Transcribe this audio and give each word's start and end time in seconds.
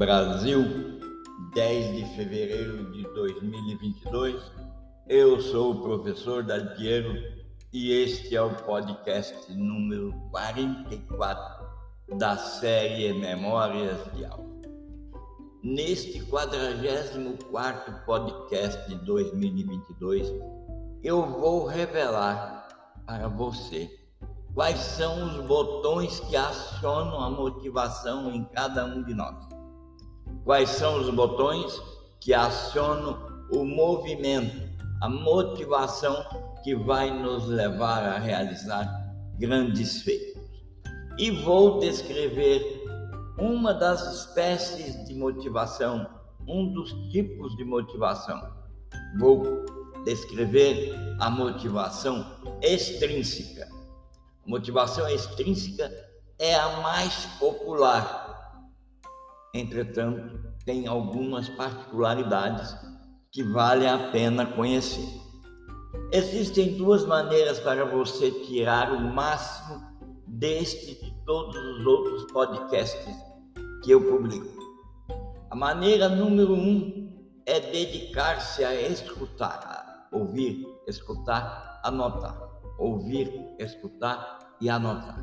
Brasil, 0.00 0.64
10 1.52 1.94
de 1.94 2.04
fevereiro 2.16 2.90
de 2.90 3.02
2022. 3.12 4.42
Eu 5.06 5.38
sou 5.42 5.72
o 5.72 5.82
professor 5.82 6.42
Dalpiero 6.42 7.22
e 7.70 7.92
este 7.92 8.34
é 8.34 8.40
o 8.40 8.48
podcast 8.64 9.52
número 9.52 10.14
44 10.30 11.66
da 12.16 12.34
série 12.38 13.12
Memórias 13.12 13.98
de 14.14 14.24
Aula. 14.24 14.48
Neste 15.62 16.22
44 16.22 18.06
podcast 18.06 18.88
de 18.88 18.94
2022, 19.04 20.32
eu 21.02 21.26
vou 21.26 21.66
revelar 21.66 22.68
para 23.04 23.28
você 23.28 24.00
quais 24.54 24.78
são 24.78 25.26
os 25.26 25.46
botões 25.46 26.20
que 26.20 26.36
acionam 26.36 27.20
a 27.20 27.28
motivação 27.28 28.32
em 28.32 28.44
cada 28.44 28.86
um 28.86 29.02
de 29.02 29.12
nós. 29.12 29.49
Quais 30.44 30.70
são 30.70 31.00
os 31.00 31.10
botões 31.10 31.80
que 32.20 32.34
acionam 32.34 33.18
o 33.50 33.64
movimento, 33.64 34.68
a 35.00 35.08
motivação 35.08 36.24
que 36.62 36.74
vai 36.74 37.10
nos 37.10 37.46
levar 37.46 38.04
a 38.04 38.18
realizar 38.18 38.86
grandes 39.38 40.02
feitos. 40.02 40.40
E 41.18 41.30
vou 41.30 41.80
descrever 41.80 42.84
uma 43.38 43.72
das 43.72 44.14
espécies 44.14 45.02
de 45.06 45.14
motivação, 45.14 46.06
um 46.46 46.72
dos 46.72 46.92
tipos 47.10 47.56
de 47.56 47.64
motivação. 47.64 48.40
Vou 49.18 49.64
descrever 50.04 50.94
a 51.18 51.30
motivação 51.30 52.24
extrínseca. 52.62 53.68
motivação 54.46 55.08
extrínseca 55.08 55.90
é 56.38 56.54
a 56.54 56.80
mais 56.80 57.26
popular. 57.38 58.19
Entretanto, 59.52 60.38
tem 60.64 60.86
algumas 60.86 61.48
particularidades 61.48 62.76
que 63.32 63.42
vale 63.42 63.86
a 63.86 64.10
pena 64.10 64.46
conhecer. 64.46 65.08
Existem 66.12 66.76
duas 66.76 67.04
maneiras 67.04 67.58
para 67.60 67.84
você 67.84 68.30
tirar 68.30 68.92
o 68.92 69.00
máximo 69.00 69.80
deste 70.26 70.92
e 70.92 70.94
de 71.04 71.24
todos 71.24 71.56
os 71.56 71.86
outros 71.86 72.32
podcasts 72.32 73.16
que 73.82 73.90
eu 73.90 74.00
publico. 74.08 74.58
A 75.50 75.56
maneira 75.56 76.08
número 76.08 76.52
um 76.54 77.00
é 77.46 77.58
dedicar-se 77.58 78.64
a 78.64 78.74
escutar, 78.74 80.08
a 80.12 80.16
ouvir, 80.16 80.64
escutar, 80.86 81.80
anotar. 81.84 82.38
Ouvir, 82.78 83.30
escutar 83.58 84.38
e 84.60 84.70
anotar. 84.70 85.18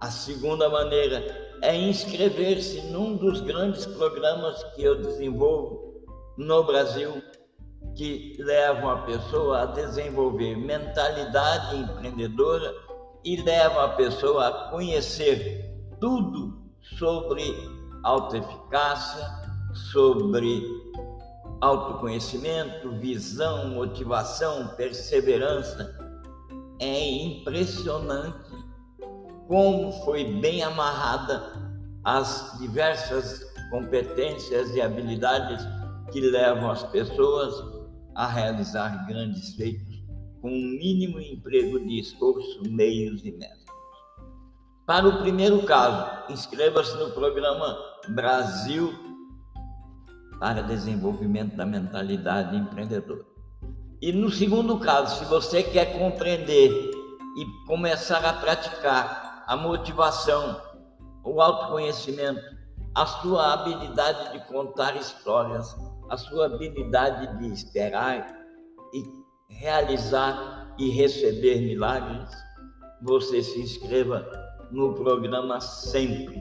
A 0.00 0.10
segunda 0.10 0.68
maneira 0.68 1.49
é 1.62 1.76
inscrever-se 1.76 2.80
num 2.90 3.16
dos 3.16 3.40
grandes 3.40 3.86
programas 3.86 4.62
que 4.74 4.82
eu 4.82 5.02
desenvolvo 5.02 6.04
no 6.36 6.64
Brasil, 6.64 7.22
que 7.94 8.36
levam 8.38 8.90
a 8.90 9.02
pessoa 9.02 9.62
a 9.62 9.66
desenvolver 9.66 10.56
mentalidade 10.56 11.76
empreendedora 11.76 12.74
e 13.24 13.36
levam 13.42 13.80
a 13.80 13.88
pessoa 13.90 14.48
a 14.48 14.70
conhecer 14.70 15.70
tudo 16.00 16.62
sobre 16.98 17.44
autoeficácia, 18.02 19.26
sobre 19.92 20.64
autoconhecimento, 21.60 22.90
visão, 22.98 23.68
motivação, 23.68 24.68
perseverança. 24.76 25.94
É 26.78 27.06
impressionante 27.06 28.49
como 29.50 29.90
foi 30.04 30.22
bem 30.40 30.62
amarrada 30.62 31.42
as 32.04 32.56
diversas 32.60 33.42
competências 33.68 34.72
e 34.76 34.80
habilidades 34.80 35.60
que 36.12 36.20
levam 36.20 36.70
as 36.70 36.84
pessoas 36.84 37.52
a 38.14 38.28
realizar 38.28 39.08
grandes 39.08 39.56
feitos 39.56 40.04
com 40.40 40.50
um 40.50 40.78
mínimo 40.78 41.20
emprego 41.20 41.80
de 41.80 41.98
esforço, 41.98 42.62
meios 42.70 43.24
e 43.24 43.32
metas. 43.32 43.64
Para 44.86 45.08
o 45.08 45.18
primeiro 45.18 45.64
caso, 45.64 46.32
inscreva-se 46.32 46.96
no 46.96 47.10
programa 47.10 47.76
Brasil 48.10 48.94
para 50.38 50.62
Desenvolvimento 50.62 51.56
da 51.56 51.66
Mentalidade 51.66 52.56
Empreendedora. 52.56 53.26
E 54.00 54.12
no 54.12 54.30
segundo 54.30 54.78
caso, 54.78 55.18
se 55.18 55.24
você 55.28 55.60
quer 55.64 55.98
compreender 55.98 56.70
e 57.36 57.66
começar 57.66 58.24
a 58.24 58.32
praticar 58.34 59.19
a 59.50 59.56
motivação, 59.56 60.62
o 61.24 61.42
autoconhecimento, 61.42 62.40
a 62.94 63.04
sua 63.04 63.54
habilidade 63.54 64.32
de 64.32 64.46
contar 64.46 64.94
histórias, 64.94 65.76
a 66.08 66.16
sua 66.16 66.46
habilidade 66.46 67.36
de 67.38 67.52
esperar 67.52 68.32
e 68.94 69.04
realizar 69.48 70.72
e 70.78 70.90
receber 70.90 71.62
milagres, 71.62 72.30
você 73.02 73.42
se 73.42 73.60
inscreva 73.60 74.24
no 74.70 74.94
programa 74.94 75.60
Sempre. 75.60 76.40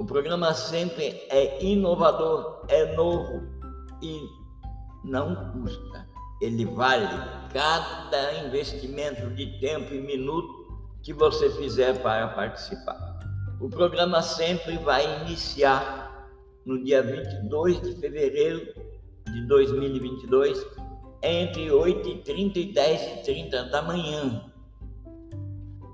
O 0.00 0.06
programa 0.06 0.54
Sempre 0.54 1.26
é 1.28 1.62
inovador, 1.62 2.64
é 2.68 2.96
novo 2.96 3.42
e 4.00 4.18
não 5.04 5.52
custa. 5.52 6.08
Ele 6.40 6.64
vale 6.64 7.06
cada 7.52 8.46
investimento 8.46 9.28
de 9.34 9.60
tempo 9.60 9.92
e 9.92 10.00
minuto 10.00 10.53
que 11.04 11.12
você 11.12 11.50
fizer 11.50 12.02
para 12.02 12.28
participar. 12.28 13.20
O 13.60 13.68
programa 13.68 14.22
Sempre 14.22 14.78
vai 14.78 15.22
iniciar 15.22 16.30
no 16.64 16.82
dia 16.82 17.02
22 17.02 17.80
de 17.82 17.94
fevereiro 18.00 18.74
de 19.30 19.46
2022, 19.46 20.66
entre 21.22 21.68
8h30 21.68 22.56
e 22.56 22.72
10h30 22.72 23.70
da 23.70 23.82
manhã. 23.82 24.50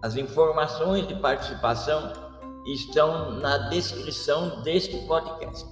As 0.01 0.17
informações 0.17 1.07
de 1.09 1.17
participação 1.17 2.13
estão 2.67 3.33
na 3.41 3.69
descrição 3.69 4.63
deste 4.63 4.97
podcast. 5.07 5.67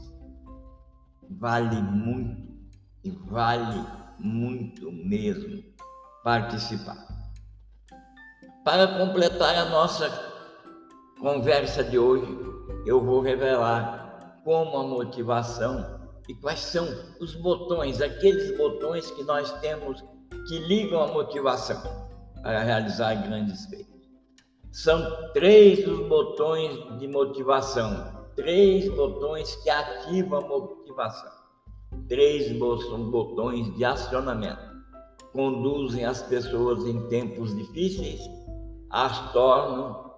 Vale 1.30 1.80
muito 1.80 2.48
e 3.04 3.10
vale 3.10 3.84
muito 4.18 4.90
mesmo 4.90 5.62
participar. 6.24 7.17
Para 8.68 8.86
completar 8.86 9.56
a 9.56 9.64
nossa 9.64 10.10
conversa 11.18 11.82
de 11.82 11.98
hoje, 11.98 12.38
eu 12.84 13.02
vou 13.02 13.22
revelar 13.22 14.42
como 14.44 14.76
a 14.76 14.82
motivação 14.82 16.06
e 16.28 16.34
quais 16.34 16.60
são 16.60 16.86
os 17.18 17.34
botões, 17.34 18.02
aqueles 18.02 18.54
botões 18.58 19.10
que 19.12 19.22
nós 19.22 19.50
temos 19.60 20.04
que 20.46 20.58
ligam 20.58 21.00
a 21.02 21.06
motivação 21.06 21.80
para 22.42 22.62
realizar 22.62 23.14
grandes 23.26 23.64
feitos. 23.64 24.06
São 24.70 25.32
três 25.32 25.88
os 25.88 26.06
botões 26.06 26.98
de 26.98 27.08
motivação, 27.08 28.28
três 28.36 28.86
botões 28.94 29.56
que 29.62 29.70
ativam 29.70 30.40
a 30.40 30.46
motivação, 30.46 31.32
três 32.06 32.52
botões 32.52 33.74
de 33.78 33.82
acionamento. 33.82 34.68
Conduzem 35.32 36.04
as 36.04 36.20
pessoas 36.20 36.84
em 36.84 37.08
tempos 37.08 37.56
difíceis, 37.56 38.20
as 38.90 39.32
tornam 39.32 40.08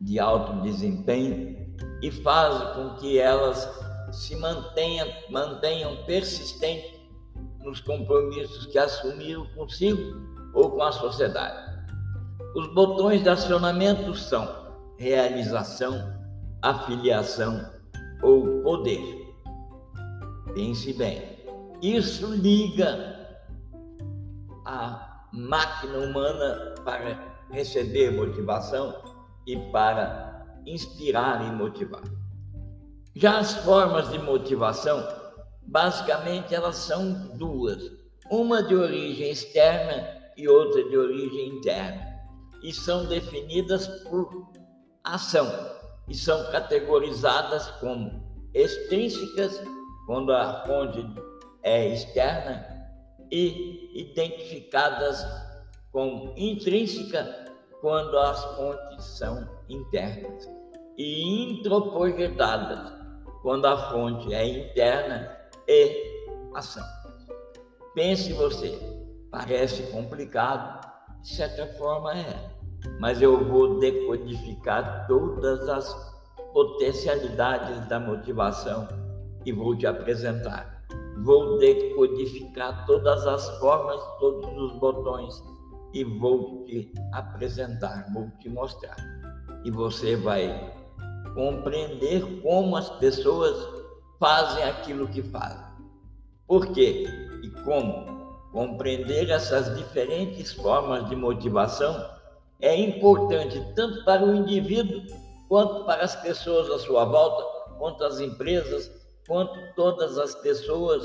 de 0.00 0.18
alto 0.18 0.60
desempenho 0.62 1.74
e 2.02 2.10
fazem 2.10 2.74
com 2.74 2.96
que 2.96 3.18
elas 3.18 3.68
se 4.12 4.36
mantenham, 4.36 5.08
mantenham 5.30 6.04
persistentes 6.04 6.98
nos 7.62 7.80
compromissos 7.80 8.66
que 8.66 8.78
assumiram 8.78 9.46
consigo 9.54 10.00
ou 10.54 10.70
com 10.70 10.82
a 10.82 10.92
sociedade. 10.92 11.68
Os 12.54 12.66
botões 12.74 13.22
de 13.22 13.28
acionamento 13.28 14.14
são 14.14 14.72
realização, 14.98 16.12
afiliação 16.62 17.70
ou 18.22 18.62
poder. 18.62 19.02
Pense 20.54 20.92
bem. 20.94 21.38
Isso 21.82 22.26
liga 22.34 23.16
a 24.64 25.26
máquina 25.32 25.98
humana 25.98 26.74
para 26.84 27.37
receber 27.50 28.10
motivação 28.10 28.94
e 29.46 29.56
para 29.70 30.46
inspirar 30.66 31.46
e 31.46 31.52
motivar. 31.52 32.02
Já 33.14 33.38
as 33.38 33.54
formas 33.64 34.10
de 34.10 34.18
motivação, 34.18 35.02
basicamente 35.62 36.54
elas 36.54 36.76
são 36.76 37.36
duas: 37.36 37.82
uma 38.30 38.62
de 38.62 38.74
origem 38.74 39.30
externa 39.30 40.06
e 40.36 40.48
outra 40.48 40.84
de 40.88 40.96
origem 40.96 41.48
interna. 41.48 42.06
E 42.62 42.72
são 42.72 43.06
definidas 43.06 43.86
por 44.04 44.52
ação. 45.04 45.46
E 46.08 46.14
são 46.14 46.50
categorizadas 46.50 47.68
como 47.80 48.10
extrínsecas, 48.54 49.62
quando 50.06 50.32
a 50.32 50.64
fonte 50.66 51.04
é 51.62 51.88
externa, 51.92 52.66
e 53.30 54.00
identificadas 54.00 55.24
como 55.92 56.34
intrínseca, 56.36 57.46
quando 57.80 58.18
as 58.18 58.44
fontes 58.56 59.04
são 59.04 59.48
internas, 59.68 60.48
e 60.96 61.52
introprojetadas, 61.52 62.92
quando 63.42 63.66
a 63.66 63.90
fonte 63.90 64.34
é 64.34 64.46
interna 64.46 65.36
e 65.66 66.50
ação. 66.54 66.84
Pense 67.94 68.32
você, 68.32 68.78
parece 69.30 69.84
complicado, 69.92 70.86
de 71.22 71.34
certa 71.34 71.66
forma 71.78 72.16
é, 72.16 72.50
mas 73.00 73.22
eu 73.22 73.44
vou 73.44 73.78
decodificar 73.78 75.06
todas 75.06 75.68
as 75.68 76.08
potencialidades 76.52 77.86
da 77.88 78.00
motivação 78.00 78.88
e 79.44 79.52
vou 79.52 79.76
te 79.76 79.86
apresentar. 79.86 80.84
Vou 81.24 81.58
decodificar 81.58 82.86
todas 82.86 83.26
as 83.26 83.58
formas, 83.58 84.00
todos 84.20 84.56
os 84.56 84.78
botões 84.78 85.42
e 85.92 86.04
vou 86.04 86.64
te 86.64 86.92
apresentar, 87.12 88.12
vou 88.12 88.30
te 88.38 88.48
mostrar. 88.48 88.96
E 89.64 89.70
você 89.70 90.16
vai 90.16 90.72
compreender 91.34 92.40
como 92.42 92.76
as 92.76 92.90
pessoas 92.98 93.56
fazem 94.18 94.64
aquilo 94.64 95.08
que 95.08 95.22
fazem. 95.22 95.64
Por 96.46 96.72
quê 96.72 97.06
e 97.42 97.50
como? 97.62 98.18
Compreender 98.52 99.30
essas 99.30 99.76
diferentes 99.76 100.52
formas 100.52 101.08
de 101.08 101.14
motivação 101.14 101.94
é 102.60 102.74
importante 102.74 103.60
tanto 103.76 104.04
para 104.04 104.24
o 104.24 104.34
indivíduo 104.34 105.02
quanto 105.48 105.84
para 105.84 106.02
as 106.04 106.16
pessoas 106.16 106.70
à 106.70 106.78
sua 106.78 107.04
volta, 107.04 107.44
quanto 107.78 108.02
as 108.04 108.20
empresas, 108.20 108.90
quanto 109.26 109.54
todas 109.74 110.18
as 110.18 110.34
pessoas, 110.36 111.02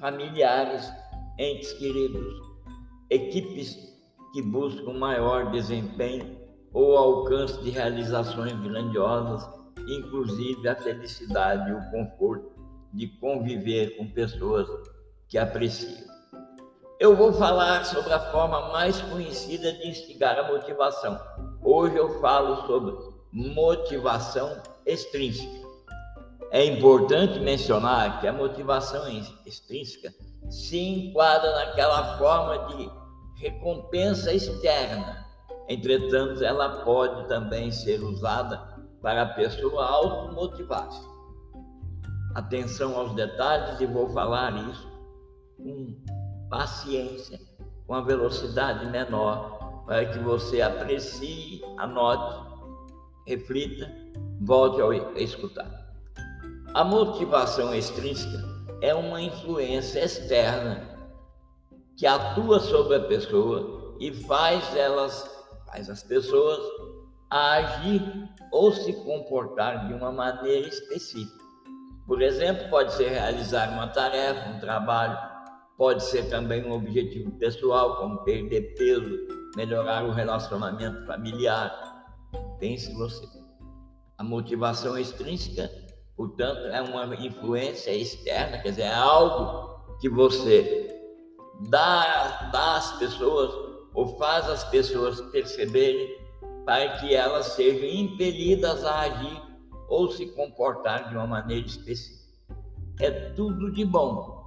familiares, 0.00 0.90
entes 1.38 1.72
queridos, 1.74 2.45
equipes 3.10 3.76
que 4.32 4.42
buscam 4.42 4.92
maior 4.92 5.50
desempenho 5.50 6.38
ou 6.72 6.96
alcance 6.96 7.58
de 7.62 7.70
realizações 7.70 8.52
grandiosas, 8.60 9.48
inclusive 9.88 10.68
a 10.68 10.76
felicidade 10.76 11.70
e 11.70 11.74
o 11.74 11.90
conforto 11.90 12.52
de 12.92 13.08
conviver 13.18 13.96
com 13.96 14.10
pessoas 14.10 14.68
que 15.28 15.38
apreciam. 15.38 16.06
Eu 16.98 17.14
vou 17.14 17.32
falar 17.32 17.84
sobre 17.84 18.12
a 18.12 18.18
forma 18.32 18.72
mais 18.72 19.00
conhecida 19.02 19.72
de 19.72 19.88
instigar 19.88 20.38
a 20.38 20.50
motivação. 20.50 21.18
Hoje 21.62 21.96
eu 21.96 22.20
falo 22.20 22.66
sobre 22.66 22.94
motivação 23.32 24.62
extrínseca. 24.86 25.66
É 26.50 26.64
importante 26.64 27.38
mencionar 27.40 28.20
que 28.20 28.26
a 28.26 28.32
motivação 28.32 29.06
extrínseca 29.44 30.14
se 30.50 30.78
enquadra 30.78 31.52
naquela 31.54 32.18
forma 32.18 32.68
de 32.68 32.90
recompensa 33.36 34.32
externa. 34.32 35.26
Entretanto, 35.68 36.44
ela 36.44 36.84
pode 36.84 37.26
também 37.28 37.70
ser 37.70 38.02
usada 38.02 38.58
para 39.02 39.22
a 39.22 39.34
pessoa 39.34 39.84
automotivar-se. 39.84 41.06
Atenção 42.34 42.96
aos 42.96 43.14
detalhes 43.14 43.80
e 43.80 43.86
vou 43.86 44.08
falar 44.10 44.52
isso 44.70 44.88
com 45.56 45.96
paciência, 46.48 47.40
com 47.86 47.94
a 47.94 48.02
velocidade 48.02 48.86
menor, 48.86 49.84
para 49.86 50.04
que 50.06 50.18
você 50.18 50.60
aprecie, 50.60 51.62
anote, 51.78 52.46
reflita, 53.26 53.90
volte 54.40 54.82
a 54.82 55.20
escutar. 55.20 55.86
A 56.74 56.84
motivação 56.84 57.74
extrínseca 57.74 58.55
é 58.80 58.94
uma 58.94 59.20
influência 59.20 60.04
externa 60.04 60.96
que 61.96 62.06
atua 62.06 62.60
sobre 62.60 62.96
a 62.96 63.00
pessoa 63.00 63.96
e 63.98 64.12
faz 64.12 64.76
elas, 64.76 65.28
faz 65.66 65.88
as 65.88 66.02
pessoas 66.02 66.60
agir 67.30 68.02
ou 68.52 68.72
se 68.72 68.92
comportar 69.04 69.88
de 69.88 69.94
uma 69.94 70.12
maneira 70.12 70.68
específica. 70.68 71.44
Por 72.06 72.22
exemplo, 72.22 72.68
pode 72.70 72.92
ser 72.92 73.08
realizar 73.08 73.72
uma 73.72 73.88
tarefa, 73.88 74.50
um 74.50 74.60
trabalho, 74.60 75.18
pode 75.76 76.04
ser 76.04 76.28
também 76.30 76.64
um 76.64 76.72
objetivo 76.72 77.32
pessoal, 77.32 77.96
como 77.96 78.22
perder 78.22 78.74
peso, 78.74 79.26
melhorar 79.56 80.04
o 80.04 80.12
relacionamento 80.12 81.04
familiar. 81.04 81.72
Pense 82.60 82.92
você. 82.94 83.26
A 84.18 84.22
motivação 84.22 84.96
extrínseca, 84.96 85.68
portanto, 86.16 86.60
é 86.66 86.80
uma 86.80 87.14
influência 87.16 87.90
externa, 87.92 88.58
quer 88.58 88.70
dizer, 88.70 88.82
é 88.82 88.94
algo 88.94 89.96
que 90.00 90.08
você 90.08 91.00
dá, 91.68 92.48
dá 92.52 92.76
às 92.76 92.92
pessoas 92.98 93.50
ou 93.94 94.16
faz 94.18 94.48
as 94.48 94.64
pessoas 94.64 95.20
perceberem 95.32 96.18
para 96.64 96.98
que 96.98 97.14
elas 97.14 97.46
sejam 97.46 97.88
impelidas 97.88 98.84
a 98.84 99.00
agir 99.00 99.42
ou 99.88 100.10
se 100.10 100.26
comportar 100.26 101.08
de 101.08 101.14
uma 101.14 101.26
maneira 101.26 101.66
específica. 101.66 102.26
É 103.00 103.10
tudo 103.30 103.72
de 103.72 103.84
bom, 103.84 104.46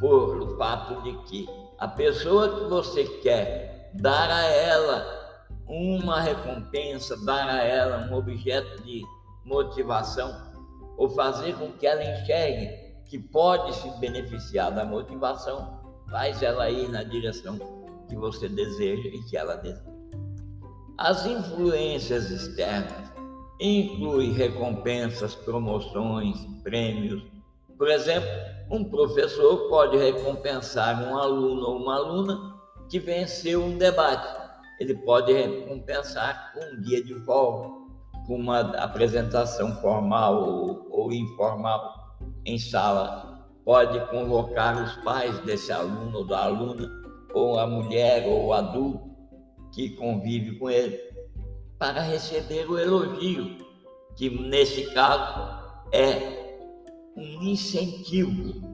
por 0.00 0.40
o 0.40 0.56
fato 0.56 1.02
de 1.02 1.12
que 1.24 1.48
a 1.78 1.86
pessoa 1.86 2.48
que 2.48 2.64
você 2.64 3.04
quer 3.22 3.90
dar 3.94 4.30
a 4.30 4.44
ela 4.44 5.20
uma 5.66 6.20
recompensa, 6.20 7.16
dar 7.24 7.48
a 7.48 7.62
ela 7.62 8.08
um 8.10 8.16
objeto 8.16 8.82
de 8.82 9.02
motivação, 9.44 10.49
ou 11.00 11.08
fazer 11.08 11.56
com 11.56 11.72
que 11.72 11.86
ela 11.86 12.04
enxergue 12.04 12.68
que 13.06 13.18
pode 13.18 13.74
se 13.74 13.88
beneficiar 13.98 14.70
da 14.70 14.84
motivação, 14.84 15.80
faz 16.10 16.42
ela 16.42 16.68
ir 16.68 16.90
na 16.90 17.02
direção 17.02 17.58
que 18.06 18.14
você 18.14 18.50
deseja 18.50 19.08
e 19.08 19.18
que 19.24 19.34
ela 19.34 19.56
deseja. 19.56 19.90
As 20.98 21.24
influências 21.24 22.30
externas 22.30 23.10
incluem 23.58 24.32
recompensas, 24.32 25.34
promoções, 25.34 26.36
prêmios. 26.62 27.22
Por 27.78 27.88
exemplo, 27.88 28.28
um 28.70 28.84
professor 28.84 29.70
pode 29.70 29.96
recompensar 29.96 31.02
um 31.02 31.16
aluno 31.16 31.62
ou 31.66 31.76
uma 31.78 31.96
aluna 31.96 32.60
que 32.90 32.98
venceu 32.98 33.64
um 33.64 33.78
debate. 33.78 34.38
Ele 34.78 34.94
pode 34.96 35.32
recompensar 35.32 36.52
com 36.52 36.60
um 36.60 36.82
dia 36.82 37.02
de 37.02 37.14
folga, 37.20 37.79
com 38.26 38.36
uma 38.36 38.60
apresentação 38.76 39.74
formal 39.80 40.86
ou, 40.90 41.12
informal 41.12 42.18
em 42.44 42.58
sala 42.58 43.48
pode 43.64 43.98
convocar 44.10 44.82
os 44.82 44.96
pais 45.04 45.38
desse 45.40 45.72
aluno 45.72 46.18
ou 46.18 46.26
da 46.26 46.44
aluna, 46.44 46.88
ou 47.34 47.58
a 47.58 47.66
mulher 47.66 48.26
ou 48.26 48.46
o 48.46 48.52
adulto 48.52 49.10
que 49.72 49.90
convive 49.90 50.58
com 50.58 50.68
ele, 50.68 50.98
para 51.78 52.00
receber 52.00 52.68
o 52.68 52.78
elogio, 52.78 53.58
que 54.16 54.28
nesse 54.30 54.92
caso 54.92 55.60
é 55.92 56.40
um 57.16 57.42
incentivo 57.42 58.70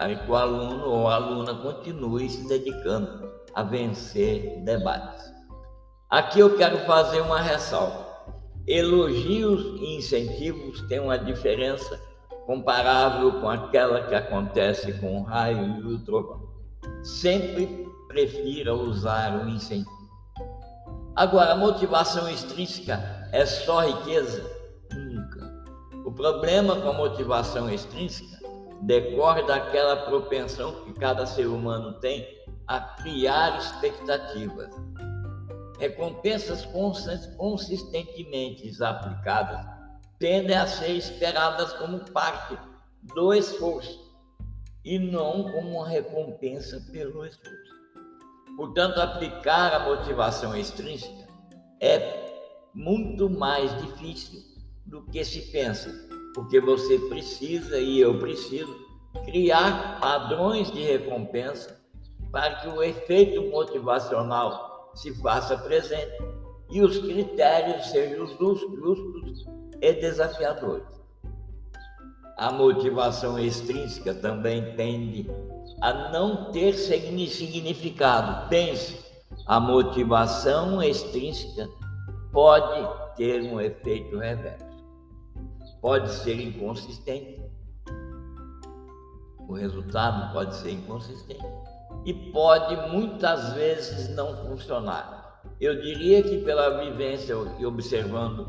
para 0.00 0.16
que 0.16 0.30
o 0.30 0.34
aluno 0.34 0.86
ou 0.86 1.08
a 1.08 1.16
aluna 1.16 1.54
continue 1.56 2.30
se 2.30 2.48
dedicando 2.48 3.30
a 3.54 3.62
vencer 3.62 4.62
debates. 4.64 5.29
Aqui 6.10 6.40
eu 6.40 6.56
quero 6.56 6.76
fazer 6.78 7.20
uma 7.20 7.40
ressalva. 7.40 8.04
Elogios 8.66 9.80
e 9.80 9.94
incentivos 9.94 10.80
têm 10.88 10.98
uma 10.98 11.16
diferença 11.16 12.00
comparável 12.46 13.40
com 13.40 13.48
aquela 13.48 14.02
que 14.08 14.14
acontece 14.16 14.92
com 14.94 15.20
o 15.20 15.22
raio 15.22 15.88
e 15.88 15.94
o 15.94 15.98
trovão. 16.00 16.48
Sempre 17.04 17.86
prefira 18.08 18.74
usar 18.74 19.40
o 19.40 19.48
incentivo. 19.48 19.88
Agora, 21.14 21.52
a 21.52 21.56
motivação 21.56 22.28
extrínseca 22.28 23.28
é 23.30 23.46
só 23.46 23.86
riqueza? 23.86 24.44
Nunca. 24.92 25.64
O 26.04 26.10
problema 26.10 26.74
com 26.74 26.88
a 26.88 26.92
motivação 26.92 27.70
extrínseca 27.70 28.36
decorre 28.82 29.46
daquela 29.46 29.94
propensão 30.06 30.72
que 30.82 30.92
cada 30.94 31.24
ser 31.24 31.46
humano 31.46 32.00
tem 32.00 32.26
a 32.66 32.80
criar 32.80 33.58
expectativas. 33.58 34.74
Recompensas 35.80 36.66
consistentemente 37.38 38.70
aplicadas 38.82 39.66
tendem 40.18 40.54
a 40.54 40.66
ser 40.66 40.90
esperadas 40.90 41.72
como 41.72 42.00
parte 42.10 42.58
do 43.02 43.32
esforço 43.32 43.98
e 44.84 44.98
não 44.98 45.50
como 45.50 45.78
uma 45.78 45.88
recompensa 45.88 46.86
pelo 46.92 47.24
esforço. 47.24 47.80
Portanto, 48.58 49.00
aplicar 49.00 49.72
a 49.72 49.88
motivação 49.88 50.54
extrínseca 50.54 51.26
é 51.80 52.30
muito 52.74 53.30
mais 53.30 53.74
difícil 53.80 54.42
do 54.84 55.02
que 55.06 55.24
se 55.24 55.50
pensa, 55.50 55.90
porque 56.34 56.60
você 56.60 56.98
precisa 57.08 57.78
e 57.78 58.00
eu 58.00 58.18
preciso 58.18 58.76
criar 59.24 59.98
padrões 59.98 60.70
de 60.70 60.82
recompensa 60.82 61.80
para 62.30 62.56
que 62.56 62.68
o 62.68 62.82
efeito 62.82 63.50
motivacional 63.50 64.69
se 64.94 65.14
faça 65.20 65.56
presente 65.58 66.18
e 66.70 66.82
os 66.82 66.98
critérios 66.98 67.86
sejam 67.86 68.26
justos 68.26 69.46
e 69.80 69.92
desafiadores. 69.94 70.86
A 72.36 72.50
motivação 72.52 73.38
extrínseca 73.38 74.14
também 74.14 74.74
tende 74.74 75.30
a 75.80 76.10
não 76.10 76.50
ter 76.52 76.74
significado. 76.74 78.48
Pense, 78.48 78.98
a 79.46 79.60
motivação 79.60 80.82
extrínseca 80.82 81.68
pode 82.32 83.16
ter 83.16 83.42
um 83.42 83.60
efeito 83.60 84.18
reverso. 84.18 84.70
pode 85.82 86.10
ser 86.10 86.40
inconsistente, 86.40 87.42
o 89.48 89.54
resultado 89.54 90.32
pode 90.32 90.54
ser 90.56 90.72
inconsistente 90.72 91.69
e 92.04 92.14
pode 92.32 92.76
muitas 92.90 93.52
vezes 93.52 94.08
não 94.14 94.36
funcionar. 94.36 95.42
Eu 95.60 95.80
diria 95.80 96.22
que 96.22 96.38
pela 96.38 96.80
vivência 96.82 97.34
e 97.58 97.66
observando 97.66 98.46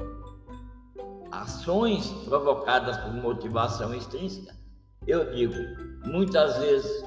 ações 1.32 2.10
provocadas 2.26 2.98
por 2.98 3.14
motivação 3.14 3.94
extrínseca, 3.94 4.54
eu 5.08 5.34
digo, 5.34 5.56
muitas 6.06 6.58
vezes, 6.58 7.06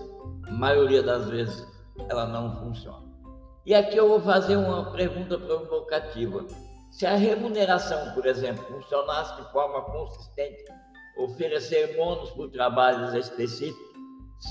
maioria 0.50 1.02
das 1.02 1.28
vezes, 1.28 1.66
ela 2.08 2.26
não 2.26 2.56
funciona. 2.56 3.04
E 3.64 3.74
aqui 3.74 3.96
eu 3.96 4.08
vou 4.08 4.20
fazer 4.20 4.56
uma 4.56 4.92
pergunta 4.92 5.38
provocativa. 5.38 6.44
Se 6.90 7.06
a 7.06 7.16
remuneração, 7.16 8.12
por 8.12 8.26
exemplo, 8.26 8.64
funcionasse 8.64 9.40
de 9.40 9.50
forma 9.52 9.80
consistente, 9.82 10.64
oferecer 11.16 11.96
bônus 11.96 12.30
por 12.30 12.50
trabalhos 12.50 13.14
específicos, 13.14 13.93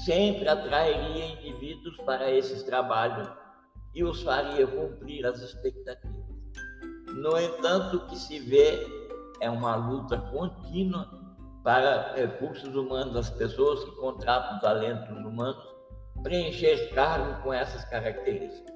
sempre 0.05 0.47
atrairia 0.47 1.25
indivíduos 1.27 1.95
para 1.97 2.31
esses 2.31 2.63
trabalhos 2.63 3.29
e 3.93 4.03
os 4.03 4.21
faria 4.23 4.65
cumprir 4.65 5.25
as 5.25 5.39
expectativas. 5.39 6.23
No 7.15 7.39
entanto, 7.39 7.97
o 7.97 8.07
que 8.07 8.17
se 8.17 8.39
vê 8.39 8.85
é 9.39 9.49
uma 9.49 9.75
luta 9.75 10.17
contínua 10.17 11.07
para 11.63 12.13
recursos 12.15 12.75
humanos, 12.75 13.15
as 13.15 13.29
pessoas 13.29 13.83
que 13.83 13.91
contratam 13.97 14.59
talentos 14.59 15.15
humanos, 15.17 15.63
preencher 16.23 16.93
cargo 16.93 17.41
com 17.43 17.53
essas 17.53 17.85
características, 17.85 18.73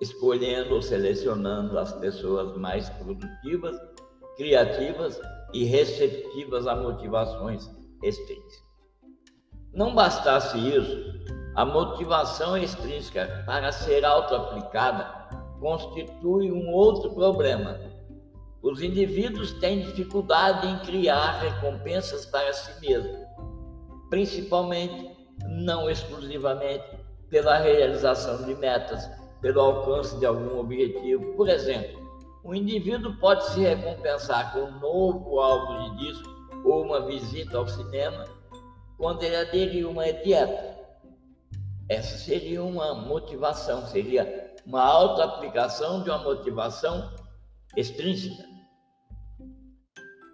escolhendo 0.00 0.74
ou 0.74 0.82
selecionando 0.82 1.78
as 1.78 1.92
pessoas 1.94 2.56
mais 2.56 2.88
produtivas, 2.90 3.76
criativas 4.36 5.20
e 5.52 5.64
receptivas 5.64 6.66
a 6.66 6.76
motivações 6.76 7.68
extrínsecas. 8.02 8.63
Não 9.74 9.92
bastasse 9.92 10.56
isso, 10.56 11.14
a 11.56 11.64
motivação 11.64 12.56
extrínseca 12.56 13.42
para 13.44 13.72
ser 13.72 14.04
auto-aplicada 14.04 15.04
constitui 15.58 16.52
um 16.52 16.70
outro 16.70 17.12
problema. 17.12 17.80
Os 18.62 18.80
indivíduos 18.80 19.52
têm 19.54 19.80
dificuldade 19.80 20.64
em 20.68 20.78
criar 20.80 21.40
recompensas 21.40 22.24
para 22.24 22.52
si 22.52 22.80
mesmos, 22.80 23.18
principalmente, 24.08 25.10
não 25.48 25.90
exclusivamente, 25.90 26.84
pela 27.28 27.58
realização 27.58 28.44
de 28.44 28.54
metas, 28.54 29.10
pelo 29.40 29.60
alcance 29.60 30.16
de 30.20 30.26
algum 30.26 30.60
objetivo. 30.60 31.34
Por 31.34 31.48
exemplo, 31.48 32.00
um 32.44 32.54
indivíduo 32.54 33.16
pode 33.16 33.44
se 33.46 33.58
recompensar 33.58 34.52
com 34.52 34.60
um 34.60 34.78
novo 34.78 35.40
álbum 35.40 35.96
de 35.96 36.06
disco 36.06 36.30
ou 36.64 36.84
uma 36.84 37.04
visita 37.06 37.58
ao 37.58 37.66
cinema 37.66 38.24
quando 39.04 39.22
ele 39.22 39.36
aderir 39.36 39.86
uma 39.86 40.10
dieta. 40.10 40.78
Essa 41.90 42.16
seria 42.16 42.64
uma 42.64 42.94
motivação, 42.94 43.86
seria 43.86 44.54
uma 44.64 44.82
auto-aplicação 44.82 46.02
de 46.02 46.08
uma 46.08 46.20
motivação 46.20 47.12
extrínseca. 47.76 48.42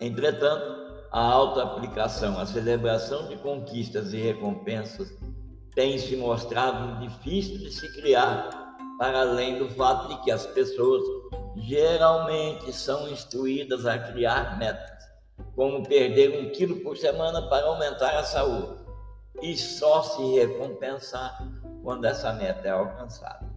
Entretanto, 0.00 1.02
a 1.10 1.20
auto-aplicação, 1.20 2.38
a 2.38 2.46
celebração 2.46 3.26
de 3.26 3.38
conquistas 3.38 4.12
e 4.12 4.18
recompensas 4.18 5.10
tem 5.74 5.98
se 5.98 6.14
mostrado 6.14 7.00
difícil 7.00 7.58
de 7.58 7.72
se 7.72 7.92
criar, 8.00 8.76
para 9.00 9.22
além 9.22 9.58
do 9.58 9.68
fato 9.70 10.10
de 10.10 10.22
que 10.22 10.30
as 10.30 10.46
pessoas 10.46 11.02
geralmente 11.56 12.72
são 12.72 13.08
instruídas 13.08 13.84
a 13.84 13.98
criar 13.98 14.56
metas 14.56 14.99
como 15.54 15.86
perder 15.86 16.40
um 16.40 16.50
quilo 16.50 16.76
por 16.80 16.96
semana 16.96 17.42
para 17.48 17.66
aumentar 17.66 18.16
a 18.16 18.24
saúde 18.24 18.80
e 19.42 19.56
só 19.56 20.02
se 20.02 20.22
recompensar 20.34 21.38
quando 21.82 22.04
essa 22.04 22.32
meta 22.32 22.68
é 22.68 22.70
alcançada. 22.70 23.48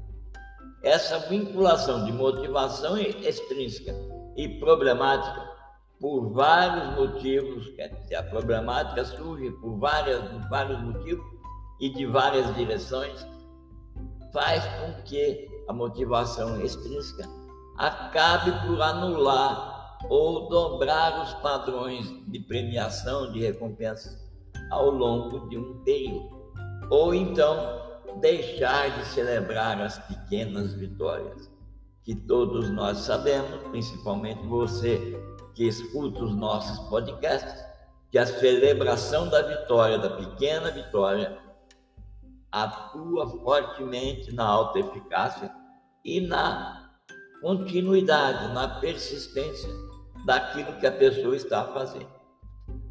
Essa 0.83 1.19
vinculação 1.19 2.05
de 2.05 2.11
motivação 2.11 2.97
extrínseca 2.97 3.93
e 4.35 4.59
problemática 4.59 5.53
por 5.99 6.33
vários 6.33 6.97
motivos, 6.97 7.69
quer 7.75 7.87
dizer, 7.87 8.15
a 8.15 8.23
problemática 8.23 9.05
surge 9.05 9.51
por 9.51 9.77
várias, 9.79 10.21
vários 10.49 10.79
motivos 10.81 11.25
e 11.79 11.89
de 11.89 12.05
várias 12.05 12.53
direções, 12.55 13.25
faz 14.33 14.63
com 14.65 15.01
que 15.03 15.47
a 15.67 15.73
motivação 15.73 16.59
extrínseca 16.61 17.29
acabe 17.77 18.51
por 18.67 18.81
anular 18.81 19.72
ou 20.09 20.49
dobrar 20.49 21.23
os 21.23 21.33
padrões 21.35 22.05
de 22.27 22.39
premiação, 22.39 23.31
de 23.31 23.39
recompensa 23.39 24.19
ao 24.69 24.89
longo 24.89 25.47
de 25.49 25.57
um 25.57 25.83
período. 25.83 26.43
Ou 26.89 27.13
então 27.13 27.81
deixar 28.19 28.89
de 28.97 29.05
celebrar 29.07 29.81
as 29.81 29.97
pequenas 29.99 30.73
vitórias, 30.73 31.51
que 32.03 32.15
todos 32.15 32.69
nós 32.69 32.99
sabemos, 32.99 33.63
principalmente 33.69 34.45
você 34.47 35.19
que 35.55 35.67
escuta 35.67 36.23
os 36.23 36.35
nossos 36.35 36.77
podcasts, 36.89 37.63
que 38.11 38.17
a 38.17 38.25
celebração 38.25 39.29
da 39.29 39.41
vitória, 39.41 39.97
da 39.97 40.09
pequena 40.09 40.69
vitória, 40.69 41.37
atua 42.51 43.27
fortemente 43.41 44.31
na 44.33 44.45
alta 44.45 44.79
eficácia 44.79 45.51
e 46.05 46.21
na 46.21 46.91
continuidade, 47.41 48.53
na 48.53 48.79
persistência 48.79 49.69
daquilo 50.25 50.73
que 50.79 50.87
a 50.87 50.91
pessoa 50.91 51.35
está 51.35 51.65
fazendo. 51.65 52.11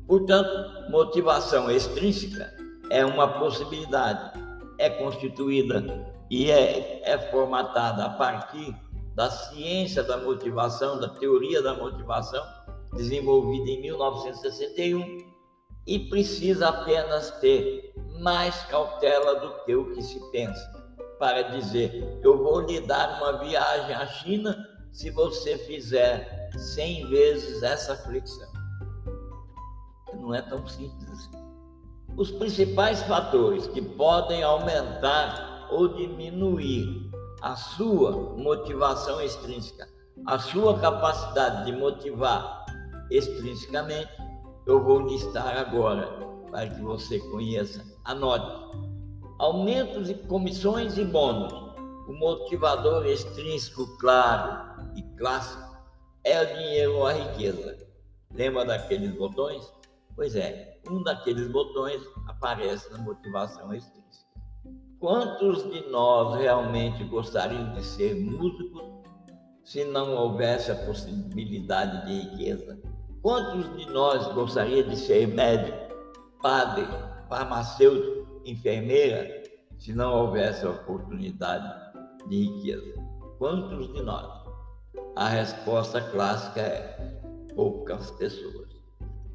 Portanto, 0.07 0.91
motivação 0.91 1.71
extrínseca 1.71 2.53
é 2.91 3.05
uma 3.05 3.39
possibilidade, 3.39 4.39
é 4.79 4.91
constituída 4.91 5.83
e 6.31 6.51
é, 6.51 7.03
é 7.09 7.19
formatada 7.31 8.05
a 8.05 8.11
partir 8.11 8.75
da 9.15 9.31
ciência 9.31 10.03
da 10.03 10.17
motivação, 10.17 10.99
da 10.99 11.09
teoria 11.09 11.63
da 11.63 11.75
motivação, 11.75 12.45
desenvolvida 12.95 13.71
em 13.71 13.83
1961, 13.83 15.33
e 15.87 15.99
precisa 16.09 16.69
apenas 16.69 17.31
ter 17.41 17.93
mais 18.21 18.63
cautela 18.65 19.41
do 19.41 19.65
que 19.65 19.75
o 19.75 19.93
que 19.95 20.03
se 20.03 20.21
pensa 20.31 20.83
para 21.19 21.43
dizer: 21.43 22.21
eu 22.23 22.39
vou 22.39 22.61
lhe 22.61 22.81
dar 22.81 23.19
uma 23.19 23.39
viagem 23.39 23.95
à 23.95 24.07
China 24.07 24.57
se 24.93 25.11
você 25.11 25.59
fizer 25.59 26.42
100 26.57 27.09
vezes 27.09 27.63
essa 27.63 27.97
flexão. 27.97 28.49
Não 30.15 30.35
é 30.35 30.43
tão 30.43 30.67
simples 30.67 31.11
assim. 31.11 31.31
Os 32.17 32.31
principais 32.31 33.03
fatores 33.05 33.67
que 33.69 33.81
podem 33.81 34.43
aumentar 34.43 35.69
ou 35.71 35.89
diminuir 35.89 37.11
a 37.41 37.57
sua 37.57 38.13
motivação 38.37 39.21
extrínseca, 39.21 39.89
a 40.27 40.39
sua 40.39 40.79
capacidade 40.79 41.65
de 41.65 41.73
motivar 41.73 42.65
extrinsecamente, 43.11 44.11
eu 44.67 44.83
vou 44.83 45.01
listar 45.01 45.57
agora 45.57 46.07
para 46.51 46.69
que 46.69 46.81
você 46.83 47.19
conheça. 47.19 47.85
Anote. 48.05 48.79
Aumentos 49.39 50.07
de 50.07 50.15
comissões 50.15 50.99
e 50.99 51.05
bônus. 51.05 51.53
O 52.07 52.13
motivador 52.13 53.07
extrínseco 53.07 53.87
claro 53.99 54.83
e 54.95 55.03
clássico 55.17 55.72
é 56.25 56.41
o 56.41 56.57
dinheiro 56.57 56.97
ou 56.97 57.07
a 57.07 57.13
riqueza. 57.13 57.79
Lembra 58.33 58.65
daqueles 58.65 59.15
botões? 59.15 59.73
Pois 60.15 60.37
é, 60.37 60.81
um 60.91 61.03
daqueles 61.03 61.49
botões 61.49 62.03
aparece 62.29 62.91
na 62.93 62.99
motivação 62.99 63.73
extrínseca. 63.73 64.31
Quantos 65.01 65.69
de 65.71 65.89
nós 65.91 66.39
realmente 66.39 67.03
gostariam 67.05 67.73
de 67.75 67.85
ser 67.85 68.15
músicos 68.15 68.83
se 69.65 69.85
não 69.85 70.15
houvesse 70.15 70.71
a 70.71 70.77
possibilidade 70.87 72.07
de 72.07 72.21
riqueza? 72.29 72.81
Quantos 73.21 73.77
de 73.77 73.87
nós 73.91 74.33
gostaria 74.35 74.85
de 74.85 74.97
ser 74.97 75.27
médico, 75.29 75.77
padre, 76.41 76.87
farmacêutico, 77.29 78.43
enfermeira, 78.45 79.43
se 79.79 79.93
não 79.93 80.13
houvesse 80.13 80.65
a 80.67 80.71
oportunidade 80.71 81.93
de 82.29 82.45
riqueza? 82.45 82.95
Quantos 83.39 83.93
de 83.93 84.03
nós? 84.03 84.42
A 85.15 85.29
resposta 85.29 86.01
clássica 86.01 86.61
é 86.61 86.97
poucas 87.55 88.11
pessoas. 88.13 88.69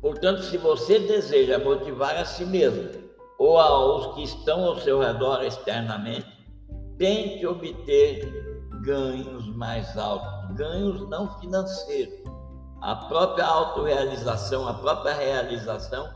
Portanto, 0.02 0.42
se 0.44 0.58
você 0.58 1.00
deseja 1.00 1.60
motivar 1.60 2.16
a 2.18 2.26
si 2.26 2.46
mesmo 2.46 2.90
ou 3.38 3.60
aos 3.60 4.16
que 4.16 4.24
estão 4.24 4.66
ao 4.66 4.80
seu 4.80 5.00
redor 5.00 5.44
externamente, 5.44 6.26
tente 6.98 7.46
obter 7.46 8.26
ganhos 8.84 9.48
mais 9.56 9.96
altos, 9.98 10.56
ganhos 10.56 11.08
não 11.10 11.40
financeiros. 11.40 12.20
A 12.82 12.96
própria 12.96 13.46
autorrealização, 13.46 14.68
a 14.68 14.74
própria 14.76 15.14
realização 15.14 16.10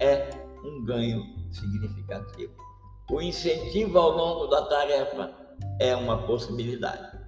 é 0.00 0.30
um 0.64 0.84
ganho 0.84 1.22
significativo. 1.52 2.54
O 3.10 3.20
incentivo 3.20 3.98
ao 3.98 4.10
longo 4.10 4.46
da 4.46 4.62
tarefa 4.62 5.30
é 5.80 5.94
uma 5.94 6.26
possibilidade. 6.26 7.23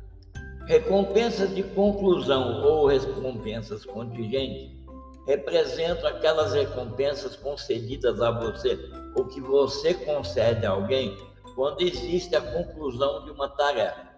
Recompensas 0.67 1.55
de 1.55 1.63
conclusão 1.63 2.65
ou 2.65 2.89
recompensas 2.89 3.85
contingentes 3.85 4.77
representam 5.25 6.09
aquelas 6.09 6.55
recompensas 6.55 7.37
concedidas 7.37 8.21
a 8.21 8.33
você, 8.33 8.77
ou 9.15 9.27
que 9.27 9.41
você 9.41 9.95
concede 9.95 10.67
a 10.67 10.71
alguém, 10.71 11.17
quando 11.55 11.83
existe 11.83 12.35
a 12.35 12.41
conclusão 12.41 13.25
de 13.25 13.31
uma 13.31 13.49
tarefa. 13.49 14.09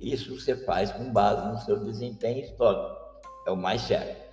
Isso 0.00 0.38
você 0.38 0.56
faz 0.64 0.90
com 0.92 1.12
base 1.12 1.46
no 1.48 1.58
seu 1.60 1.84
desempenho 1.84 2.42
histórico. 2.42 2.96
É 3.46 3.50
o 3.50 3.56
mais 3.56 3.82
certo. 3.82 4.26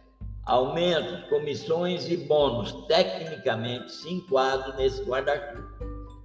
Aumentos, 0.45 1.27
comissões 1.29 2.10
e 2.10 2.15
bônus 2.15 2.72
tecnicamente 2.88 3.91
se 3.91 4.10
enquadram 4.10 4.77
nesse 4.77 5.03
guarda-chuva. 5.03 5.67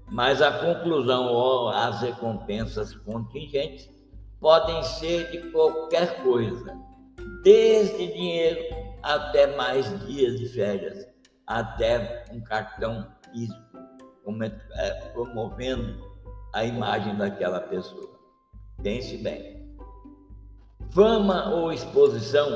Mas 0.08 0.40
a 0.40 0.52
conclusão 0.52 1.32
ou 1.32 1.68
as 1.68 2.00
recompensas 2.00 2.94
contingentes 2.94 3.97
podem 4.40 4.82
ser 4.82 5.30
de 5.30 5.50
qualquer 5.50 6.22
coisa, 6.22 6.76
desde 7.42 8.12
dinheiro 8.12 8.60
até 9.02 9.56
mais 9.56 9.86
dias 10.06 10.38
de 10.38 10.48
férias, 10.48 11.06
até 11.46 12.24
um 12.32 12.40
cartão 12.40 13.06
físico, 13.32 13.58
é, 14.76 14.90
promovendo 15.12 15.98
a 16.52 16.64
imagem 16.64 17.16
daquela 17.16 17.60
pessoa. 17.60 18.18
Pense 18.82 19.16
bem. 19.18 19.58
Fama 20.90 21.50
ou 21.54 21.72
exposição 21.72 22.48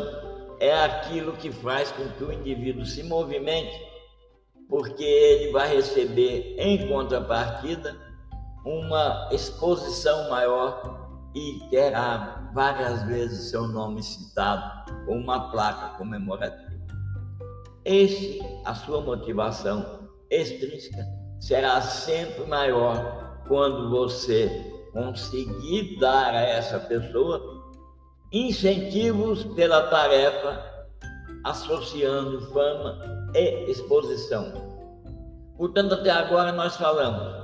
é 0.60 0.72
aquilo 0.72 1.32
que 1.32 1.50
faz 1.50 1.90
com 1.92 2.08
que 2.10 2.24
o 2.24 2.32
indivíduo 2.32 2.84
se 2.84 3.02
movimente, 3.02 3.76
porque 4.68 5.04
ele 5.04 5.52
vai 5.52 5.74
receber 5.74 6.54
em 6.58 6.88
contrapartida 6.88 7.96
uma 8.64 9.28
exposição 9.32 10.30
maior 10.30 11.01
e 11.34 11.60
terá 11.70 12.50
várias 12.54 13.02
vezes 13.04 13.50
seu 13.50 13.66
nome 13.66 14.02
citado 14.02 14.92
com 15.06 15.16
uma 15.16 15.50
placa 15.50 15.96
comemorativa. 15.96 16.72
Esse, 17.84 18.40
a 18.64 18.74
sua 18.74 19.00
motivação 19.00 20.08
extrínseca 20.30 21.04
será 21.40 21.80
sempre 21.80 22.44
maior 22.46 23.42
quando 23.48 23.90
você 23.90 24.72
conseguir 24.92 25.98
dar 25.98 26.34
a 26.34 26.40
essa 26.40 26.78
pessoa 26.78 27.62
incentivos 28.30 29.44
pela 29.44 29.88
tarefa, 29.88 30.64
associando 31.44 32.40
fama 32.52 32.98
e 33.34 33.70
exposição. 33.70 34.52
Portanto, 35.56 35.94
até 35.94 36.10
agora 36.10 36.52
nós 36.52 36.76
falamos 36.76 37.41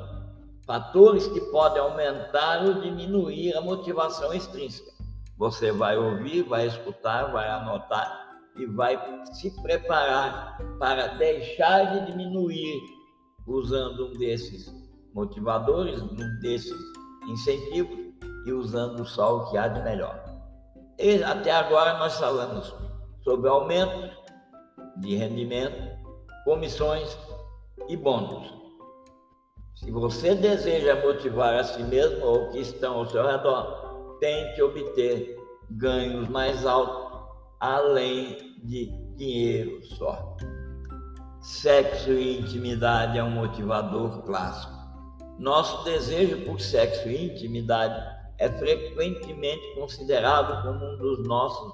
fatores 0.68 1.26
que 1.28 1.40
podem 1.50 1.80
aumentar 1.80 2.62
ou 2.62 2.74
diminuir 2.74 3.56
a 3.56 3.60
motivação 3.62 4.34
extrínseca. 4.34 4.92
Você 5.38 5.72
vai 5.72 5.96
ouvir, 5.96 6.42
vai 6.42 6.66
escutar, 6.66 7.32
vai 7.32 7.48
anotar 7.48 8.28
e 8.54 8.66
vai 8.66 9.00
se 9.32 9.50
preparar 9.62 10.58
para 10.78 11.06
deixar 11.16 11.84
de 11.94 12.12
diminuir 12.12 12.82
usando 13.46 14.08
um 14.08 14.18
desses 14.18 14.70
motivadores, 15.14 16.02
um 16.02 16.16
desses 16.42 16.78
incentivos 17.26 17.98
e 18.44 18.52
usando 18.52 19.06
só 19.06 19.38
o 19.38 19.50
que 19.50 19.56
há 19.56 19.68
de 19.68 19.82
melhor. 19.82 20.22
E 20.98 21.22
até 21.22 21.50
agora 21.50 21.98
nós 21.98 22.18
falamos 22.18 22.74
sobre 23.24 23.48
aumento 23.48 24.10
de 24.98 25.16
rendimento, 25.16 25.96
comissões 26.44 27.16
e 27.88 27.96
bônus. 27.96 28.57
Se 29.80 29.92
você 29.92 30.34
deseja 30.34 30.96
motivar 30.96 31.54
a 31.54 31.62
si 31.62 31.80
mesmo 31.84 32.26
ou 32.26 32.48
que 32.48 32.58
estão 32.58 32.98
ao 32.98 33.06
seu 33.06 33.24
redor, 33.24 34.16
tente 34.18 34.60
obter 34.60 35.38
ganhos 35.70 36.28
mais 36.28 36.66
altos, 36.66 37.28
além 37.60 38.56
de 38.64 38.86
dinheiro 39.16 39.80
só. 39.86 40.36
Sexo 41.40 42.10
e 42.10 42.40
intimidade 42.40 43.18
é 43.18 43.22
um 43.22 43.30
motivador 43.30 44.22
clássico. 44.24 44.76
Nosso 45.38 45.84
desejo 45.84 46.44
por 46.44 46.60
sexo 46.60 47.08
e 47.08 47.26
intimidade 47.26 48.04
é 48.38 48.48
frequentemente 48.48 49.74
considerado 49.76 50.60
como 50.64 50.84
um 50.84 50.98
dos 50.98 51.24
nossos 51.28 51.72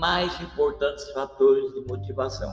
mais 0.00 0.38
importantes 0.40 1.08
fatores 1.12 1.72
de 1.74 1.80
motivação. 1.86 2.52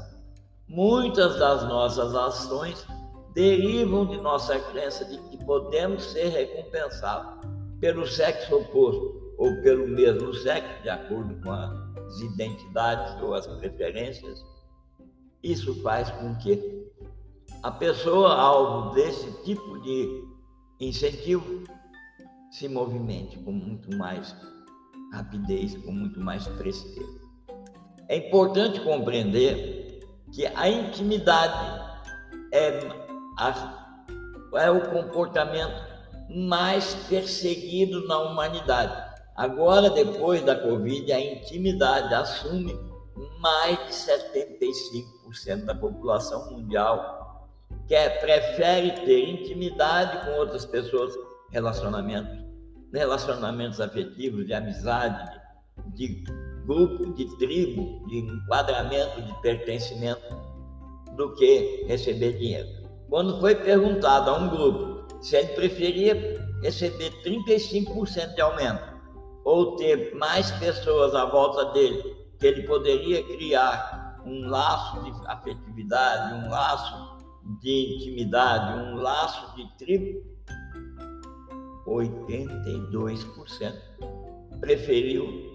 Muitas 0.67 1.39
das 1.39 1.63
nossas 1.63 2.13
ações 2.13 2.85
derivam 3.33 4.05
de 4.05 4.17
nossa 4.17 4.59
crença 4.59 5.05
de 5.05 5.17
que 5.29 5.43
podemos 5.45 6.03
ser 6.11 6.29
recompensados 6.29 7.47
pelo 7.79 8.05
sexo 8.05 8.55
oposto 8.55 9.35
ou 9.37 9.61
pelo 9.61 9.87
mesmo 9.87 10.33
sexo, 10.33 10.83
de 10.83 10.89
acordo 10.89 11.33
com 11.41 11.51
as 11.51 12.19
identidades 12.19 13.21
ou 13.21 13.33
as 13.33 13.47
preferências. 13.47 14.43
Isso 15.41 15.81
faz 15.81 16.11
com 16.11 16.35
que 16.35 16.81
a 17.63 17.71
pessoa, 17.71 18.33
alvo 18.35 18.93
desse 18.93 19.31
tipo 19.43 19.79
de 19.81 20.23
incentivo, 20.79 21.63
se 22.51 22.67
movimente 22.67 23.39
com 23.39 23.51
muito 23.51 23.95
mais 23.97 24.35
rapidez, 25.13 25.75
com 25.83 25.91
muito 25.91 26.19
mais 26.19 26.47
presteza. 26.47 27.21
É 28.07 28.17
importante 28.17 28.81
compreender 28.81 29.99
que 30.33 30.45
a 30.45 30.69
intimidade 30.69 31.91
é, 32.51 33.10
é 34.55 34.69
o 34.69 34.89
comportamento 34.89 35.91
mais 36.29 36.93
perseguido 37.09 38.07
na 38.07 38.19
humanidade. 38.19 39.11
Agora, 39.35 39.89
depois 39.89 40.41
da 40.43 40.55
Covid, 40.55 41.11
a 41.11 41.19
intimidade 41.19 42.13
assume 42.13 42.77
mais 43.39 43.77
de 43.87 43.93
75% 45.43 45.65
da 45.65 45.75
população 45.75 46.51
mundial 46.51 47.21
quer, 47.87 48.21
prefere 48.21 48.91
ter 49.05 49.29
intimidade 49.29 50.25
com 50.25 50.39
outras 50.39 50.65
pessoas, 50.65 51.13
relacionamentos, 51.49 52.39
relacionamentos 52.93 53.81
afetivos, 53.81 54.45
de 54.45 54.53
amizade, 54.53 55.39
de 55.95 56.23
grupo, 56.65 57.13
de 57.13 57.25
tribo, 57.37 58.07
de 58.07 58.19
enquadramento, 58.19 59.21
de 59.21 59.41
pertencimento, 59.41 60.21
do 61.17 61.33
que 61.35 61.83
receber 61.87 62.37
dinheiro. 62.37 62.80
Quando 63.11 63.41
foi 63.41 63.53
perguntado 63.55 64.29
a 64.29 64.37
um 64.37 64.47
grupo 64.47 65.21
se 65.21 65.35
ele 65.35 65.49
preferia 65.49 66.41
receber 66.63 67.11
35% 67.25 68.35
de 68.35 68.39
aumento 68.41 68.89
ou 69.43 69.75
ter 69.75 70.15
mais 70.15 70.49
pessoas 70.51 71.13
à 71.13 71.25
volta 71.25 71.73
dele, 71.73 72.01
que 72.39 72.47
ele 72.47 72.63
poderia 72.63 73.21
criar 73.23 74.21
um 74.25 74.47
laço 74.47 75.03
de 75.03 75.11
afetividade, 75.27 76.35
um 76.35 76.49
laço 76.49 77.17
de 77.59 77.97
intimidade, 77.97 78.79
um 78.79 78.95
laço 78.95 79.57
de 79.57 79.77
tribo, 79.77 80.23
82% 81.85 83.73
preferiu 84.61 85.51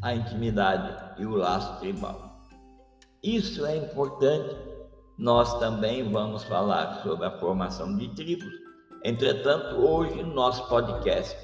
a 0.00 0.14
intimidade 0.14 1.20
e 1.20 1.26
o 1.26 1.36
laço 1.36 1.78
tribal. 1.80 2.46
Isso 3.22 3.66
é 3.66 3.76
importante. 3.76 4.75
Nós 5.18 5.58
também 5.58 6.10
vamos 6.10 6.44
falar 6.44 7.02
sobre 7.02 7.26
a 7.26 7.38
formação 7.38 7.96
de 7.96 8.08
tribos. 8.14 8.52
Entretanto, 9.04 9.76
hoje 9.76 10.22
no 10.22 10.34
nosso 10.34 10.68
podcast 10.68 11.36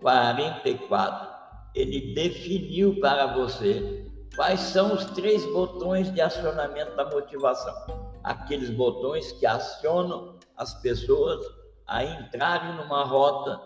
44, 0.00 1.28
ele 1.74 2.14
definiu 2.14 3.00
para 3.00 3.34
você 3.34 4.06
quais 4.36 4.60
são 4.60 4.94
os 4.94 5.04
três 5.06 5.44
botões 5.52 6.12
de 6.12 6.20
acionamento 6.20 6.94
da 6.96 7.04
motivação 7.10 8.04
aqueles 8.24 8.70
botões 8.70 9.30
que 9.32 9.46
acionam 9.46 10.38
as 10.56 10.74
pessoas 10.80 11.44
a 11.86 12.02
entrarem 12.02 12.74
numa 12.76 13.04
rota 13.04 13.60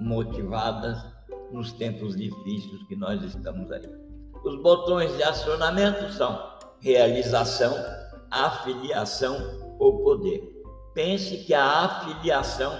motivadas 0.00 0.98
nos 1.52 1.72
tempos 1.72 2.16
difíceis 2.16 2.82
que 2.88 2.96
nós 2.96 3.22
estamos 3.22 3.70
aí. 3.70 3.88
Os 4.44 4.60
botões 4.60 5.16
de 5.16 5.22
acionamento 5.22 6.12
são 6.12 6.58
realização, 6.80 7.72
afiliação 8.32 9.76
ou 9.78 10.02
poder. 10.02 10.62
Pense 10.94 11.38
que 11.44 11.54
a 11.54 11.84
afiliação 11.84 12.72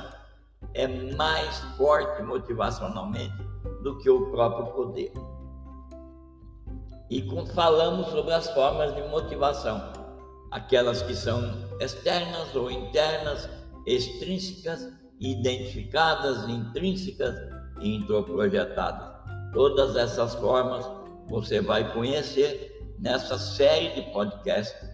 é 0.74 0.86
mais 1.14 1.58
forte 1.76 2.22
motivacionalmente 2.22 3.36
do 3.82 3.98
que 3.98 4.10
o 4.10 4.30
próprio 4.30 4.66
poder. 4.74 5.12
E 7.10 7.22
falamos 7.54 8.06
sobre 8.08 8.32
as 8.32 8.48
formas 8.50 8.94
de 8.94 9.02
motivação 9.08 10.02
aquelas 10.52 11.02
que 11.02 11.14
são 11.14 11.40
externas 11.80 12.54
ou 12.54 12.70
internas, 12.70 13.48
extrínsecas, 13.86 14.86
identificadas, 15.18 16.48
intrínsecas 16.48 17.34
e 17.80 17.96
introprojetadas. 17.96 19.10
Todas 19.52 19.96
essas 19.96 20.34
formas 20.34 20.88
você 21.28 21.60
vai 21.60 21.92
conhecer 21.92 22.70
nessa 22.98 23.38
série 23.38 23.94
de 23.94 24.12
podcasts 24.12 24.91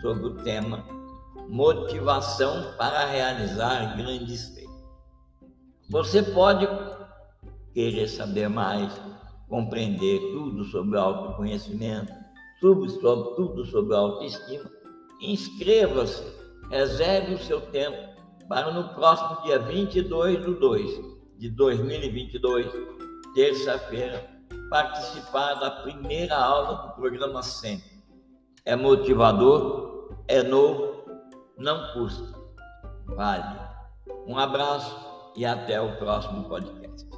sobre 0.00 0.26
o 0.26 0.34
tema 0.42 0.84
Motivação 1.48 2.74
para 2.76 3.06
realizar 3.06 3.96
grandes 3.96 4.48
feitos. 4.48 4.74
Você 5.88 6.22
pode 6.22 6.66
querer 7.72 8.08
saber 8.08 8.48
mais, 8.48 8.92
compreender 9.48 10.18
tudo 10.32 10.64
sobre 10.64 10.98
autoconhecimento, 10.98 12.12
sobre, 12.60 12.88
sobre 12.88 13.36
tudo 13.36 13.64
sobre 13.66 13.94
autoestima, 13.94 14.68
inscreva-se, 15.20 16.24
reserve 16.70 17.34
o 17.34 17.38
seu 17.38 17.60
tempo 17.60 17.96
para 18.48 18.72
no 18.72 18.88
próximo 18.94 19.42
dia 19.42 19.58
22 19.58 20.44
de 20.44 20.54
2 20.54 21.16
de 21.38 21.50
2022, 21.50 22.66
terça-feira, 23.34 24.28
participar 24.70 25.54
da 25.54 25.70
primeira 25.82 26.36
aula 26.36 26.88
do 26.88 26.94
programa 26.94 27.42
Sempre. 27.42 27.95
É 28.66 28.74
motivador, 28.74 30.10
é 30.26 30.42
novo, 30.42 31.04
não 31.56 31.92
custa. 31.92 32.36
Vale. 33.06 33.60
Um 34.26 34.36
abraço 34.36 35.32
e 35.36 35.46
até 35.46 35.80
o 35.80 35.96
próximo 35.98 36.48
podcast. 36.48 37.08